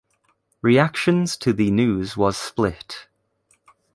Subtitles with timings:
[0.63, 3.07] Reactions to the news was split.